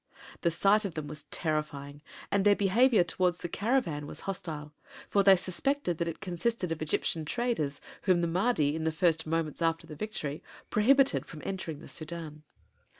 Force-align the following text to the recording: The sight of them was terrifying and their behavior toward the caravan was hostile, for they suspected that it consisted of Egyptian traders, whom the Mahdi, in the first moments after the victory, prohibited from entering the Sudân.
The 0.41 0.49
sight 0.49 0.83
of 0.83 0.95
them 0.95 1.05
was 1.07 1.25
terrifying 1.25 2.01
and 2.31 2.43
their 2.43 2.55
behavior 2.55 3.03
toward 3.03 3.35
the 3.35 3.47
caravan 3.47 4.07
was 4.07 4.21
hostile, 4.21 4.73
for 5.07 5.21
they 5.21 5.35
suspected 5.35 5.99
that 5.99 6.07
it 6.07 6.19
consisted 6.19 6.71
of 6.71 6.81
Egyptian 6.81 7.23
traders, 7.23 7.79
whom 8.05 8.21
the 8.21 8.27
Mahdi, 8.27 8.75
in 8.75 8.83
the 8.83 8.91
first 8.91 9.27
moments 9.27 9.61
after 9.61 9.85
the 9.85 9.93
victory, 9.95 10.41
prohibited 10.71 11.27
from 11.27 11.43
entering 11.45 11.81
the 11.81 11.85
Sudân. 11.87 12.41